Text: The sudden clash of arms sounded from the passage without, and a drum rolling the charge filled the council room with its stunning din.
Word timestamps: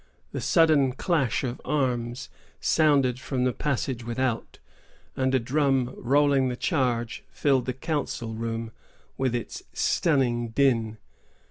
The 0.31 0.41
sudden 0.41 0.93
clash 0.93 1.43
of 1.43 1.61
arms 1.63 2.29
sounded 2.59 3.19
from 3.19 3.43
the 3.43 3.53
passage 3.53 4.03
without, 4.03 4.57
and 5.15 5.35
a 5.35 5.39
drum 5.39 5.93
rolling 5.95 6.49
the 6.49 6.55
charge 6.55 7.23
filled 7.29 7.67
the 7.67 7.73
council 7.73 8.33
room 8.33 8.71
with 9.15 9.35
its 9.35 9.61
stunning 9.73 10.49
din. 10.49 10.97